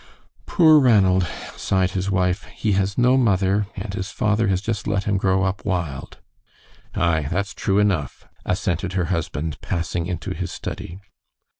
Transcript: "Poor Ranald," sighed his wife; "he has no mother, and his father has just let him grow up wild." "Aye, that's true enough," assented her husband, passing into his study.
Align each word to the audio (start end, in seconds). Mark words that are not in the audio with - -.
"Poor 0.47 0.79
Ranald," 0.79 1.27
sighed 1.55 1.91
his 1.91 2.09
wife; 2.09 2.45
"he 2.45 2.71
has 2.71 2.97
no 2.97 3.17
mother, 3.17 3.67
and 3.75 3.93
his 3.93 4.09
father 4.09 4.47
has 4.47 4.59
just 4.59 4.87
let 4.87 5.03
him 5.03 5.15
grow 5.15 5.43
up 5.43 5.63
wild." 5.63 6.17
"Aye, 6.95 7.27
that's 7.29 7.53
true 7.53 7.77
enough," 7.77 8.27
assented 8.43 8.93
her 8.93 9.05
husband, 9.13 9.61
passing 9.61 10.07
into 10.07 10.33
his 10.33 10.51
study. 10.51 10.99